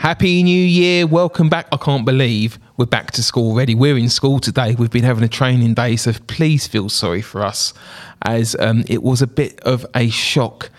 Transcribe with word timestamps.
Happy 0.00 0.42
New 0.42 0.64
Year. 0.64 1.06
Welcome 1.06 1.50
back. 1.50 1.68
I 1.72 1.76
can't 1.76 2.06
believe 2.06 2.58
we're 2.78 2.86
back 2.86 3.10
to 3.10 3.22
school 3.22 3.50
already. 3.50 3.74
We're 3.74 3.98
in 3.98 4.08
school 4.08 4.38
today. 4.38 4.74
We've 4.74 4.90
been 4.90 5.04
having 5.04 5.22
a 5.22 5.28
training 5.28 5.74
day, 5.74 5.96
so 5.96 6.14
please 6.26 6.66
feel 6.66 6.88
sorry 6.88 7.20
for 7.20 7.44
us 7.44 7.74
as 8.22 8.56
um, 8.60 8.82
it 8.88 9.02
was 9.02 9.20
a 9.20 9.26
bit 9.26 9.60
of 9.60 9.84
a 9.94 10.08
shock 10.08 10.70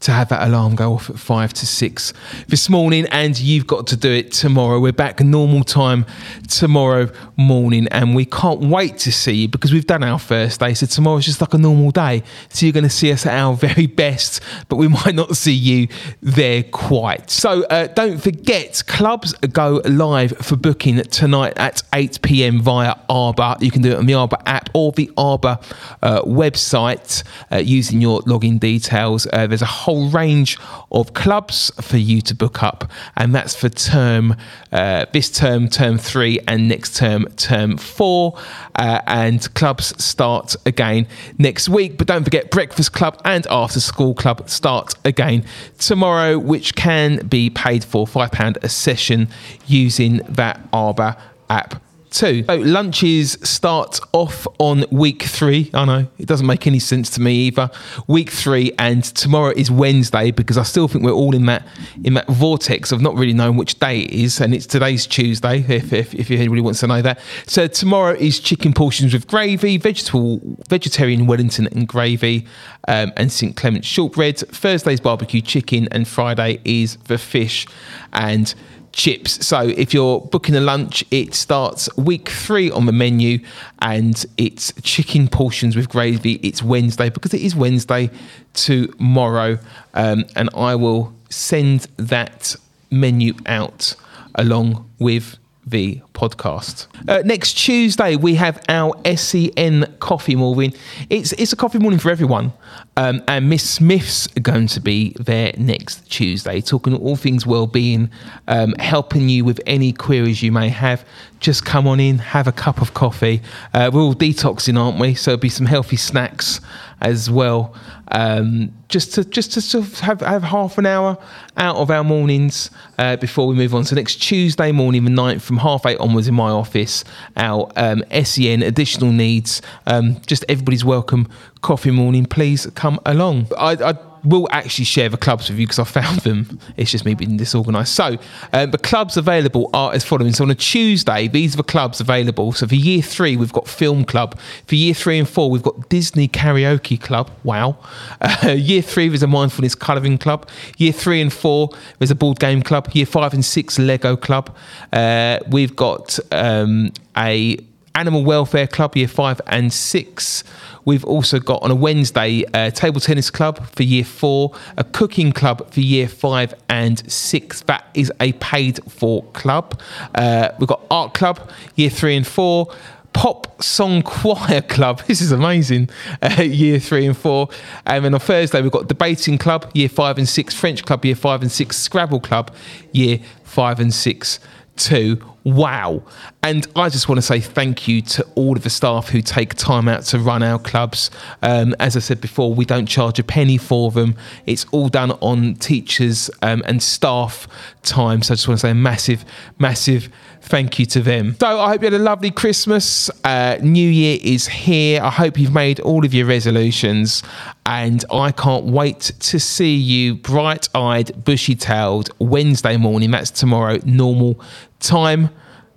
to 0.00 0.12
have 0.12 0.30
that 0.30 0.46
alarm 0.48 0.74
go 0.74 0.94
off 0.94 1.10
at 1.10 1.18
five 1.18 1.52
to 1.52 1.66
six 1.66 2.12
this 2.48 2.68
morning, 2.70 3.06
and 3.10 3.38
you've 3.38 3.66
got 3.66 3.86
to 3.88 3.96
do 3.96 4.10
it 4.10 4.32
tomorrow. 4.32 4.80
We're 4.80 4.92
back 4.92 5.20
normal 5.20 5.62
time 5.62 6.06
tomorrow 6.48 7.10
morning, 7.36 7.86
and 7.88 8.14
we 8.14 8.24
can't 8.24 8.60
wait 8.60 8.96
to 8.98 9.12
see 9.12 9.32
you 9.32 9.48
because 9.48 9.72
we've 9.72 9.86
done 9.86 10.02
our 10.02 10.18
first 10.18 10.60
day. 10.60 10.72
So 10.74 10.86
tomorrow's 10.86 11.26
just 11.26 11.40
like 11.40 11.52
a 11.52 11.58
normal 11.58 11.90
day. 11.90 12.22
So 12.48 12.64
you're 12.64 12.72
going 12.72 12.84
to 12.84 12.90
see 12.90 13.12
us 13.12 13.26
at 13.26 13.34
our 13.34 13.54
very 13.60 13.86
best, 13.86 14.42
but 14.68 14.76
we 14.76 14.88
might 14.88 15.14
not 15.14 15.36
see 15.36 15.52
you 15.52 15.88
there 16.22 16.62
quite. 16.62 17.30
So 17.30 17.64
uh, 17.64 17.88
don't 17.88 18.18
forget, 18.18 18.82
clubs 18.86 19.34
go 19.34 19.82
live 19.84 20.32
for 20.38 20.56
booking 20.56 21.02
tonight 21.02 21.52
at 21.56 21.82
8 21.92 22.22
pm 22.22 22.60
via 22.62 22.94
Arbor. 23.08 23.56
You 23.60 23.70
can 23.70 23.82
do 23.82 23.92
it 23.92 23.98
on 23.98 24.06
the 24.06 24.14
Arbor 24.14 24.38
app 24.46 24.70
or 24.72 24.92
the 24.92 25.10
Arbor 25.16 25.58
uh, 26.02 26.22
website 26.22 27.22
uh, 27.52 27.56
using 27.56 28.00
your 28.00 28.20
login 28.22 28.58
details. 28.58 29.26
Uh, 29.32 29.46
there's 29.46 29.62
a 29.62 29.66
whole 29.66 29.89
whole 29.90 30.08
range 30.10 30.56
of 30.92 31.14
clubs 31.14 31.72
for 31.80 31.96
you 31.96 32.20
to 32.22 32.34
book 32.34 32.62
up, 32.62 32.90
and 33.16 33.34
that's 33.34 33.56
for 33.56 33.68
term 33.68 34.36
uh, 34.70 35.06
this 35.12 35.30
term, 35.30 35.68
term 35.68 35.98
three, 35.98 36.38
and 36.46 36.68
next 36.68 36.96
term, 36.96 37.26
term 37.36 37.76
four. 37.76 38.38
Uh, 38.76 39.00
and 39.06 39.52
clubs 39.54 39.92
start 40.02 40.54
again 40.64 41.06
next 41.38 41.68
week. 41.68 41.98
But 41.98 42.06
don't 42.06 42.24
forget, 42.24 42.50
Breakfast 42.50 42.92
Club 42.92 43.20
and 43.24 43.46
After 43.48 43.80
School 43.80 44.14
Club 44.14 44.48
start 44.48 44.94
again 45.04 45.44
tomorrow, 45.78 46.38
which 46.38 46.76
can 46.76 47.26
be 47.26 47.50
paid 47.50 47.82
for 47.82 48.06
£5 48.06 48.56
a 48.62 48.68
session 48.68 49.28
using 49.66 50.18
that 50.28 50.60
Arbor 50.72 51.16
app 51.48 51.82
two. 52.10 52.44
So 52.44 52.56
lunches 52.56 53.38
start 53.42 54.00
off 54.12 54.46
on 54.58 54.84
week 54.90 55.22
three. 55.22 55.70
I 55.72 55.84
know 55.84 56.06
it 56.18 56.26
doesn't 56.26 56.46
make 56.46 56.66
any 56.66 56.78
sense 56.78 57.10
to 57.10 57.20
me 57.20 57.46
either. 57.46 57.70
Week 58.06 58.30
three, 58.30 58.72
and 58.78 59.02
tomorrow 59.04 59.52
is 59.56 59.70
Wednesday 59.70 60.30
because 60.30 60.58
I 60.58 60.62
still 60.62 60.88
think 60.88 61.04
we're 61.04 61.12
all 61.12 61.34
in 61.34 61.46
that 61.46 61.66
in 62.04 62.14
that 62.14 62.26
vortex 62.28 62.92
of 62.92 63.00
not 63.00 63.14
really 63.14 63.32
knowing 63.32 63.56
which 63.56 63.78
day 63.78 64.00
it 64.00 64.10
is, 64.10 64.40
and 64.40 64.54
it's 64.54 64.66
today's 64.66 65.06
Tuesday. 65.06 65.64
If 65.68 65.92
if, 65.92 66.14
if 66.14 66.30
anybody 66.30 66.60
wants 66.60 66.80
to 66.80 66.86
know 66.86 67.02
that, 67.02 67.20
so 67.46 67.66
tomorrow 67.66 68.14
is 68.14 68.40
chicken 68.40 68.72
portions 68.72 69.12
with 69.12 69.26
gravy, 69.26 69.76
vegetable 69.78 70.40
vegetarian 70.68 71.26
Wellington 71.26 71.68
and 71.72 71.86
gravy, 71.86 72.46
um, 72.88 73.12
and 73.16 73.32
St 73.32 73.56
Clement's 73.56 73.88
shortbread. 73.88 74.38
Thursday's 74.38 75.00
barbecue 75.00 75.40
chicken, 75.40 75.88
and 75.92 76.06
Friday 76.06 76.60
is 76.64 76.96
the 77.04 77.18
fish 77.18 77.66
and 78.12 78.54
chips. 78.92 79.46
So 79.46 79.60
if 79.60 79.94
you're 79.94 80.20
booking 80.20 80.56
a 80.56 80.60
lunch, 80.60 81.04
it 81.10 81.34
starts 81.34 81.94
week 81.96 82.28
three 82.28 82.70
on 82.70 82.86
the 82.86 82.92
menu 82.92 83.38
and 83.80 84.24
it's 84.36 84.72
chicken 84.82 85.28
portions 85.28 85.76
with 85.76 85.88
gravy. 85.88 86.34
It's 86.42 86.62
Wednesday 86.62 87.08
because 87.08 87.34
it 87.34 87.40
is 87.40 87.54
Wednesday 87.54 88.10
tomorrow. 88.54 89.58
Um, 89.94 90.24
and 90.36 90.50
I 90.54 90.74
will 90.74 91.14
send 91.28 91.82
that 91.96 92.56
menu 92.90 93.34
out 93.46 93.94
along 94.34 94.88
with 94.98 95.36
the 95.66 96.00
podcast. 96.14 96.86
Uh, 97.08 97.22
next 97.24 97.54
Tuesday 97.54 98.16
we 98.16 98.34
have 98.34 98.62
our 98.68 98.94
SEN 99.16 99.94
coffee 100.00 100.36
morning. 100.36 100.74
It's 101.08 101.32
it's 101.32 101.52
a 101.52 101.56
coffee 101.56 101.78
morning 101.78 101.98
for 101.98 102.10
everyone, 102.10 102.52
um, 102.96 103.22
and 103.28 103.48
Miss 103.48 103.68
Smith's 103.68 104.26
going 104.28 104.66
to 104.68 104.80
be 104.80 105.14
there 105.18 105.52
next 105.56 106.10
Tuesday, 106.10 106.60
talking 106.60 106.96
all 106.96 107.16
things 107.16 107.46
well-being, 107.46 108.10
um, 108.48 108.74
helping 108.78 109.28
you 109.28 109.44
with 109.44 109.60
any 109.66 109.92
queries 109.92 110.42
you 110.42 110.52
may 110.52 110.68
have. 110.68 111.04
Just 111.40 111.64
come 111.64 111.86
on 111.86 112.00
in, 112.00 112.18
have 112.18 112.46
a 112.46 112.52
cup 112.52 112.80
of 112.82 112.94
coffee. 112.94 113.40
Uh, 113.72 113.90
we're 113.92 114.00
all 114.02 114.14
detoxing, 114.14 114.78
aren't 114.78 114.98
we? 114.98 115.14
So 115.14 115.30
there'll 115.30 115.40
be 115.40 115.48
some 115.48 115.66
healthy 115.66 115.96
snacks 115.96 116.60
as 117.00 117.30
well. 117.30 117.74
Um, 118.08 118.72
just 118.90 119.14
to 119.14 119.24
just 119.24 119.52
to 119.52 119.60
sort 119.60 119.86
of 119.86 120.00
have, 120.00 120.20
have 120.20 120.42
half 120.42 120.76
an 120.76 120.84
hour 120.84 121.16
out 121.56 121.76
of 121.76 121.90
our 121.90 122.04
mornings 122.04 122.70
uh, 122.98 123.16
before 123.16 123.46
we 123.46 123.54
move 123.54 123.74
on. 123.74 123.84
So 123.84 123.96
next 123.96 124.16
Tuesday 124.16 124.72
morning, 124.72 125.04
the 125.04 125.10
9th, 125.10 125.40
from 125.40 125.56
half 125.58 125.86
eight 125.86 125.98
onwards 125.98 126.28
in 126.28 126.34
my 126.34 126.50
office, 126.50 127.04
our 127.36 127.70
um, 127.76 128.04
SEN 128.24 128.62
additional 128.62 129.12
needs. 129.12 129.62
Um, 129.86 130.20
just 130.26 130.44
everybody's 130.48 130.84
welcome. 130.84 131.28
Coffee 131.62 131.90
morning, 131.90 132.26
please 132.26 132.66
come 132.74 132.98
along. 133.06 133.48
I, 133.56 133.72
I 133.72 134.09
will 134.24 134.48
actually 134.50 134.84
share 134.84 135.08
the 135.08 135.16
clubs 135.16 135.48
with 135.48 135.58
you 135.58 135.66
because 135.66 135.78
I 135.78 135.84
found 135.84 136.20
them. 136.20 136.58
It's 136.76 136.90
just 136.90 137.04
me 137.04 137.14
being 137.14 137.36
disorganised. 137.36 137.92
So 137.92 138.18
um, 138.52 138.70
the 138.70 138.78
clubs 138.78 139.16
available 139.16 139.70
are 139.74 139.92
as 139.92 140.04
following. 140.04 140.32
So 140.32 140.44
on 140.44 140.50
a 140.50 140.54
Tuesday, 140.54 141.28
these 141.28 141.54
are 141.54 141.58
the 141.58 141.62
clubs 141.62 142.00
available. 142.00 142.52
So 142.52 142.66
for 142.66 142.74
year 142.74 143.02
three, 143.02 143.36
we've 143.36 143.52
got 143.52 143.68
Film 143.68 144.04
Club. 144.04 144.38
For 144.66 144.74
year 144.74 144.94
three 144.94 145.18
and 145.18 145.28
four, 145.28 145.50
we've 145.50 145.62
got 145.62 145.88
Disney 145.88 146.28
Karaoke 146.28 147.00
Club. 147.00 147.30
Wow. 147.44 147.78
Uh, 148.42 148.52
year 148.52 148.80
three, 148.80 149.08
there's 149.08 149.22
a 149.22 149.26
Mindfulness 149.26 149.74
Colouring 149.74 150.16
Club. 150.16 150.48
Year 150.78 150.92
three 150.92 151.20
and 151.20 151.32
four, 151.32 151.68
there's 151.98 152.10
a 152.10 152.14
Board 152.14 152.38
Game 152.38 152.62
Club. 152.62 152.88
Year 152.92 153.04
five 153.04 153.34
and 153.34 153.44
six, 153.44 153.78
Lego 153.78 154.16
Club. 154.16 154.54
Uh, 154.92 155.38
we've 155.48 155.76
got 155.76 156.18
um, 156.32 156.92
a 157.16 157.58
Animal 157.94 158.24
Welfare 158.24 158.66
Club, 158.66 158.96
year 158.96 159.08
five 159.08 159.40
and 159.46 159.72
six. 159.72 160.44
We've 160.84 161.04
also 161.04 161.38
got 161.38 161.62
on 161.62 161.70
a 161.70 161.74
Wednesday 161.74 162.44
a 162.54 162.70
table 162.70 163.00
tennis 163.00 163.30
club 163.30 163.66
for 163.68 163.82
year 163.82 164.04
four, 164.04 164.54
a 164.76 164.84
cooking 164.84 165.32
club 165.32 165.70
for 165.72 165.80
year 165.80 166.08
five 166.08 166.54
and 166.68 167.10
six. 167.10 167.62
That 167.62 167.84
is 167.94 168.12
a 168.20 168.32
paid 168.34 168.80
for 168.90 169.24
club. 169.32 169.80
Uh, 170.14 170.50
we've 170.58 170.68
got 170.68 170.82
art 170.90 171.14
club, 171.14 171.50
year 171.74 171.90
three 171.90 172.16
and 172.16 172.26
four. 172.26 172.72
Pop 173.12 173.60
Song 173.60 174.02
Choir 174.02 174.62
Club. 174.62 175.02
This 175.06 175.20
is 175.20 175.32
amazing. 175.32 175.90
Uh, 176.22 176.42
year 176.42 176.78
three 176.78 177.06
and 177.06 177.16
four. 177.16 177.48
And 177.84 178.04
then 178.04 178.14
on 178.14 178.20
Thursday, 178.20 178.62
we've 178.62 178.70
got 178.70 178.86
Debating 178.86 179.36
Club, 179.36 179.68
year 179.74 179.88
five 179.88 180.16
and 180.16 180.28
six. 180.28 180.54
French 180.54 180.84
Club, 180.84 181.04
year 181.04 181.16
five 181.16 181.42
and 181.42 181.50
six. 181.50 181.76
Scrabble 181.76 182.20
Club, 182.20 182.54
year 182.92 183.18
five 183.42 183.80
and 183.80 183.92
six 183.92 184.38
to 184.76 185.22
wow. 185.44 186.02
And 186.42 186.66
I 186.76 186.88
just 186.88 187.08
want 187.08 187.18
to 187.18 187.22
say 187.22 187.40
thank 187.40 187.88
you 187.88 188.02
to 188.02 188.26
all 188.34 188.56
of 188.56 188.62
the 188.62 188.70
staff 188.70 189.08
who 189.08 189.22
take 189.22 189.54
time 189.54 189.88
out 189.88 190.02
to 190.04 190.18
run 190.18 190.42
our 190.42 190.58
clubs. 190.58 191.10
Um, 191.42 191.74
as 191.78 191.96
I 191.96 192.00
said 192.00 192.20
before, 192.20 192.54
we 192.54 192.64
don't 192.64 192.86
charge 192.86 193.18
a 193.18 193.24
penny 193.24 193.58
for 193.58 193.90
them. 193.90 194.16
It's 194.46 194.66
all 194.72 194.88
done 194.88 195.12
on 195.20 195.54
teachers 195.54 196.30
um, 196.42 196.62
and 196.66 196.82
staff 196.82 197.46
time. 197.82 198.22
So 198.22 198.32
I 198.32 198.36
just 198.36 198.48
want 198.48 198.60
to 198.60 198.66
say 198.66 198.70
a 198.70 198.74
massive, 198.74 199.24
massive 199.58 200.08
thank 200.42 200.78
you 200.78 200.86
to 200.86 201.00
them. 201.00 201.36
So 201.38 201.60
I 201.60 201.68
hope 201.68 201.82
you 201.82 201.86
had 201.86 201.94
a 201.94 202.02
lovely 202.02 202.30
Christmas. 202.30 203.10
Uh, 203.24 203.58
New 203.62 203.88
Year 203.88 204.18
is 204.22 204.48
here. 204.48 205.02
I 205.02 205.10
hope 205.10 205.38
you've 205.38 205.54
made 205.54 205.80
all 205.80 206.04
of 206.04 206.14
your 206.14 206.26
resolutions. 206.26 207.22
And 207.66 208.04
I 208.12 208.32
can't 208.32 208.64
wait 208.64 209.12
to 209.20 209.38
see 209.38 209.76
you 209.76 210.16
bright 210.16 210.68
eyed, 210.74 211.24
bushy 211.24 211.54
tailed 211.54 212.10
Wednesday 212.18 212.76
morning. 212.76 213.10
That's 213.10 213.30
tomorrow, 213.30 213.78
normal 213.84 214.40
time. 214.80 215.30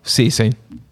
See 0.03 0.25
you 0.25 0.31
soon. 0.31 0.53